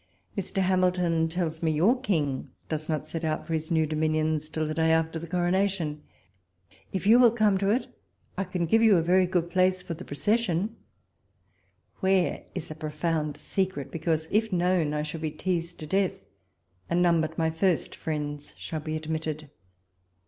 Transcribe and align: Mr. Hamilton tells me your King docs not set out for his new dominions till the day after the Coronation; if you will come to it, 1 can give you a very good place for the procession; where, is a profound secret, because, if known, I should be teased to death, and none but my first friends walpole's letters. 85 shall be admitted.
Mr. 0.35 0.63
Hamilton 0.63 1.29
tells 1.29 1.61
me 1.61 1.69
your 1.71 2.01
King 2.01 2.49
docs 2.69 2.89
not 2.89 3.05
set 3.05 3.23
out 3.23 3.45
for 3.45 3.53
his 3.53 3.69
new 3.69 3.85
dominions 3.85 4.49
till 4.49 4.65
the 4.65 4.73
day 4.73 4.91
after 4.91 5.19
the 5.19 5.27
Coronation; 5.27 6.01
if 6.91 7.05
you 7.05 7.19
will 7.19 7.29
come 7.29 7.55
to 7.59 7.69
it, 7.69 7.85
1 8.33 8.47
can 8.47 8.65
give 8.65 8.81
you 8.81 8.97
a 8.97 9.03
very 9.03 9.27
good 9.27 9.51
place 9.51 9.83
for 9.83 9.93
the 9.93 10.03
procession; 10.03 10.75
where, 11.99 12.43
is 12.55 12.71
a 12.71 12.73
profound 12.73 13.37
secret, 13.37 13.91
because, 13.91 14.27
if 14.31 14.51
known, 14.51 14.91
I 14.95 15.03
should 15.03 15.21
be 15.21 15.29
teased 15.29 15.77
to 15.81 15.85
death, 15.85 16.25
and 16.89 17.03
none 17.03 17.21
but 17.21 17.37
my 17.37 17.51
first 17.51 17.93
friends 17.95 18.23
walpole's 18.23 18.37
letters. 18.37 18.49
85 18.55 18.59
shall 18.59 18.79
be 18.79 18.95
admitted. 18.97 19.49